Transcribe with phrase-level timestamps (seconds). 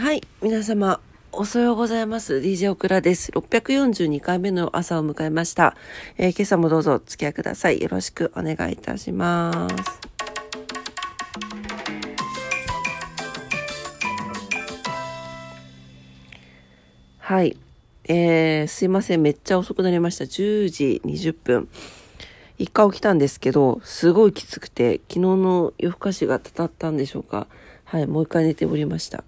[0.00, 0.98] はい、皆様、
[1.30, 2.36] おはようございます。
[2.36, 3.32] DJ オクラです。
[3.32, 5.76] 642回目の朝を迎えました。
[6.16, 7.82] えー今朝もどうぞお付き合いください。
[7.82, 10.00] よろしくお願いいたします。
[17.18, 17.58] はい。
[18.04, 19.20] えー、すいません。
[19.20, 20.24] めっちゃ遅くなりました。
[20.24, 21.68] 10時20分。
[22.56, 27.48] 一回起きたんですけど、すごいきつくて、昨日の夜更かしがたたったんでしょうか。
[27.90, 29.24] はい、もう一回寝ておりました。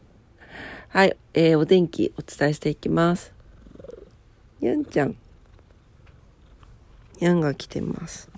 [0.90, 3.32] はい、えー、お天気お伝えしていきます。
[4.60, 5.16] にゃんちゃん。
[7.18, 8.28] にゃんが来てます。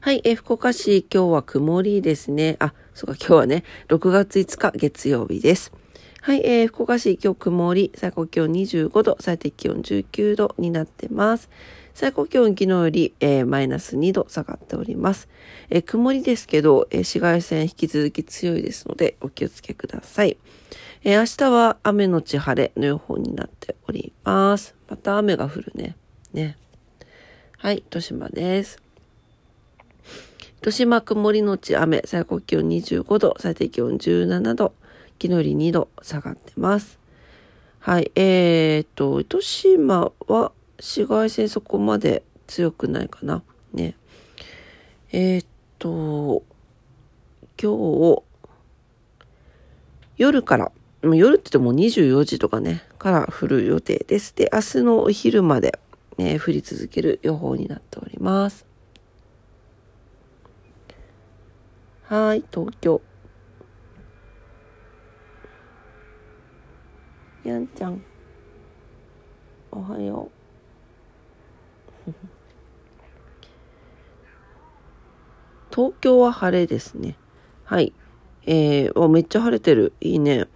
[0.00, 2.56] はい、えー福岡市、今日は曇りですね。
[2.58, 5.72] あ、そうか、今日はね、6月5日月曜日です。
[6.20, 11.48] はい、えー福岡市、今日曇り、最高気温25度、最低気温19度になってます。
[11.98, 15.28] 最高気温昨日より、えーマイナス2度下がっております。
[15.68, 20.38] えー曇りですけど、えー紫外線引き続き強いですので、お気をつけください。
[21.02, 24.76] えー明日は雨のち晴れの予報になっております。
[24.88, 25.96] また雨が降るね。
[26.32, 26.56] ね。
[27.56, 28.80] はい、豊島です。
[30.58, 34.72] 豊島曇りのち雨、最高気温25度、最低気温17度、
[35.20, 37.00] 昨日より2度下がってます。
[37.80, 43.42] はい、えー、っと、糸島は紫外線そこまで強くないかな。
[43.72, 43.96] ね。
[45.12, 45.46] えー、っ
[45.78, 46.42] と、
[47.60, 48.22] 今日、
[50.16, 54.34] 夜から、もう夜って言っても24時とかね、から降る予定です。
[54.34, 55.78] で、明日のお昼まで、
[56.16, 58.66] ね、降り続ける予報になっております。
[62.04, 63.00] はい、東京。
[67.44, 68.02] やんちゃん。
[69.70, 70.37] おはよう。
[75.70, 77.16] 東京は晴れですね。
[77.64, 77.92] はい。
[78.46, 79.92] えー、めっちゃ晴れてる。
[80.00, 80.46] いいね。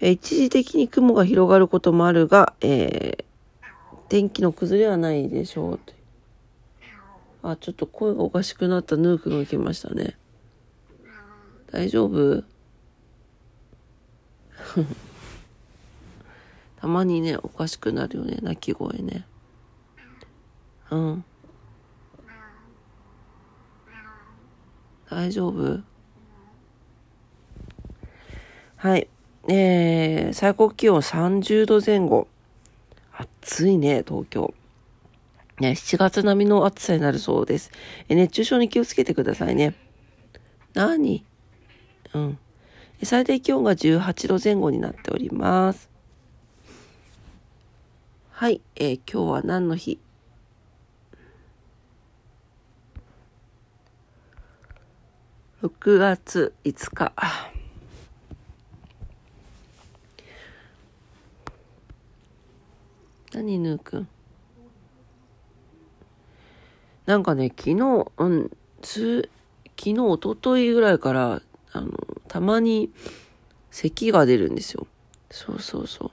[0.00, 3.24] えー一時的に雲が広がることもあるが、えー
[4.08, 5.78] 天気の崩れはないでしょう。
[5.78, 5.92] と
[7.42, 10.16] あ、ちょっと声がおかしくなったヌークが来ましたね。
[11.70, 12.42] 大丈夫？
[16.80, 19.26] たまにね、おかしくなるよね、鳴き声ね。
[20.90, 21.24] うん。
[25.10, 25.82] 大丈夫？
[28.76, 29.08] はい。
[29.48, 32.28] えー、最高気温30度前後。
[33.12, 34.54] 暑いね、東京。
[35.60, 37.72] ね、7月並みの暑さになるそうです。
[38.08, 39.74] え熱中症に気をつけてくださいね。
[40.74, 41.24] 何？
[42.14, 42.38] うん。
[43.02, 45.88] 最低気温が18度前後になっております。
[48.30, 49.98] はい、えー今日は何の日？
[55.88, 57.14] 6月5日。
[63.32, 64.08] 何ぬーくん？
[67.06, 68.50] なんかね、昨日、うん、
[68.82, 69.30] つ、
[69.78, 71.40] 昨日、一昨日ぐらいから、
[71.72, 71.90] あの、
[72.28, 72.92] たまに
[73.70, 74.86] 咳が出るんですよ。
[75.30, 76.10] そうそうそう。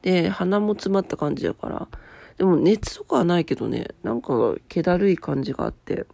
[0.00, 1.88] で、鼻も詰まった感じだから。
[2.38, 6.06] でも熱とかはないけどね、なんか気だるい感じがあって、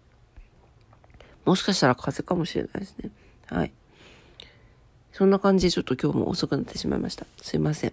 [1.44, 3.10] もしかしたら風かもしれないですね。
[3.46, 3.72] はい。
[5.12, 7.26] そんな感じでちょっと今日も遅くなってしまいました。
[7.40, 7.92] すいません。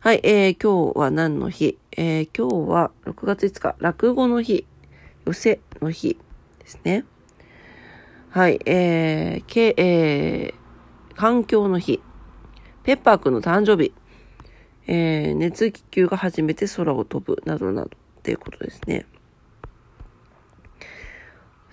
[0.00, 1.78] はい、えー、今日は何の日？
[1.96, 4.66] えー、今日は6月5日、落語の日、
[5.26, 6.18] 寄せの日
[6.60, 7.04] ですね。
[8.30, 12.00] はい、えー、け、えー、環境の日、
[12.82, 13.92] ペッパーくんの誕生日、
[14.86, 19.06] えー、熱気球が初めて空を飛ぶ、などなどっていうことですね。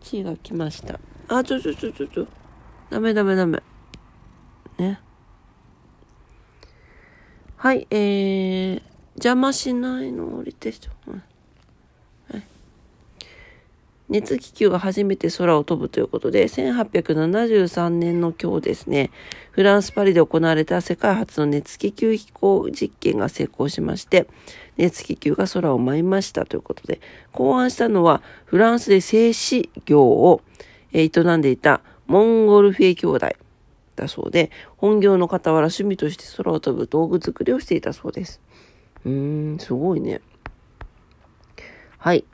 [0.00, 0.98] ちーが来ました。
[1.28, 2.26] あ、ちょちょちょちょちょ。
[2.90, 3.62] ダメダメダメ。
[4.78, 4.98] ね。
[7.58, 8.82] はい、えー、
[9.14, 10.90] 邪魔しないの降りてちょ。
[14.08, 19.10] 熱気球が初めて空を飛ぶということで、1873年の今日ですね、
[19.50, 24.28] フランス・パリで行われた世界初の熱気球飛行実験が成功しまして、
[24.76, 27.00] 熱気球が空を舞いましたということで、
[27.32, 30.40] 考案したのはフランスで製紙業を
[30.92, 33.30] 営んでいたモンゴルフェ兄弟
[33.96, 38.40] だそうで、本業の傍ら趣味として空を飛ぶ道具作りをしていたそうです。
[39.04, 40.20] うーん、すごいね。
[41.98, 42.24] はい。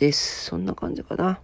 [0.00, 0.46] です。
[0.46, 1.40] そんな感じかな。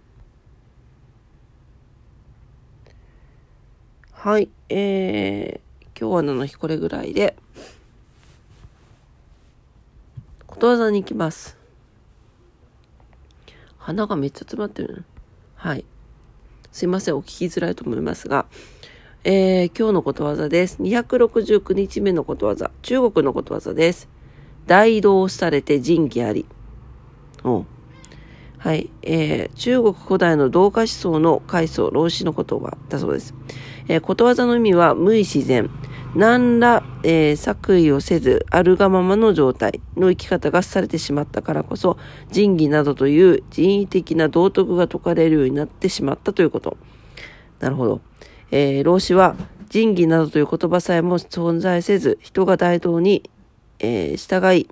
[4.11, 4.49] はい。
[4.69, 7.37] えー、今日はの日これぐらいで、
[10.47, 11.55] ことわざに行きます。
[13.77, 15.05] 鼻がめっちゃ詰まってる。
[15.53, 15.85] はい。
[16.71, 18.47] すいません、お聞きづらいと思いますが、
[19.23, 20.81] えー、今日のことわざです。
[20.81, 22.71] 269日目のことわざ。
[22.81, 24.09] 中国のことわざです。
[24.65, 26.47] 大道されて仁義あり。
[27.43, 27.65] お
[28.57, 28.89] はい。
[29.03, 33.35] えー、中国古代の同化思想の階層、老子の言葉だそうです。
[33.87, 35.69] えー、ことわざの意味は無意自然。
[36.15, 41.97] 何ら、えー、作為をせず、あるがままの状態の生き方がされてしまったからこそ、
[42.31, 46.77] 仁義などという人為的な道徳が説かれるようになってしまったということ。
[47.59, 48.01] なるほど。
[48.49, 49.35] えー、老子は、
[49.69, 53.29] 仁義などという言葉さえも存在せず、人が大道に、
[53.77, 54.67] えー、従い、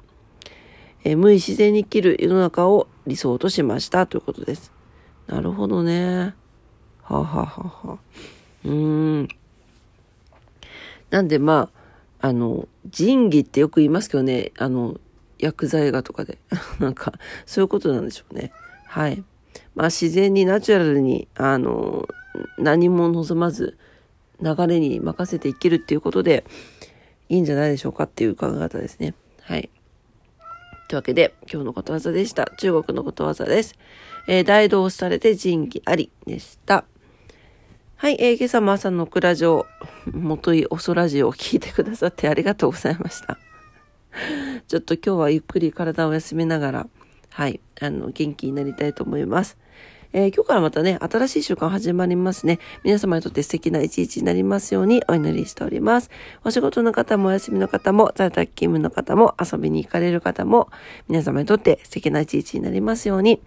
[1.03, 4.71] えー、無意自然に生きる世の中を理想としましたということです。
[5.27, 6.33] なるほどね。
[7.03, 7.99] は、ははは
[8.63, 9.27] うーん。
[11.09, 11.69] なんでま
[12.21, 14.99] あ、あの、仁義ってよく言いますけどね、あの、
[15.37, 16.39] 薬剤画とかで。
[16.79, 17.13] なんか、
[17.45, 18.51] そういうことなんでしょうね。
[18.87, 19.23] はい。
[19.75, 22.07] まあ自然にナチュラルに、あの、
[22.57, 23.77] 何も望まず、
[24.41, 26.43] 流れに任せて生きるっていうことで、
[27.29, 29.13] いいんじゃないでしょうかっていう考え方ですね。
[29.41, 29.69] はい。
[30.87, 32.51] というわけで、今日のことわざでした。
[32.57, 33.73] 中国のことわざです。
[34.27, 36.85] えー、大道されて仁義ありでした。
[37.95, 39.65] はい、えー、今朝も朝のクラジオ、
[40.11, 43.39] 元いおそラジオを聞いてくださってありがとうございました。
[44.67, 46.87] ちょっと今日はゆっくり体を休めながら、
[47.31, 49.57] はい、あの、元気になりたいと思います。
[50.17, 52.59] えー、今日からまたね、新しい習慣始まりますね。
[52.85, 56.09] 皆様にとって素敵な一日になりますようにお祈りしております。
[56.45, 60.69] お仕事の方もお休みの方も、在宅勤務の方も、遊びに行かれる方も、
[61.09, 63.41] 皆様にとって素敵な一日になりますように。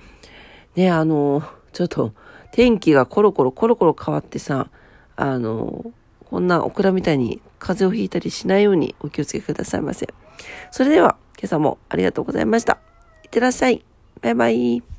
[0.76, 1.42] ね、あの、
[1.72, 2.12] ちょっと、
[2.52, 4.68] 天気がコロコロコロコロ変わってさ、
[5.16, 5.90] あの、
[6.26, 10.06] こんなオクラみたいに風邪をひいたりしないようにお気をつけくださいませ。
[10.70, 12.76] それでは、今朝もありがとうございました。
[13.24, 13.82] いってらっしゃい。
[14.20, 14.97] バイバイ。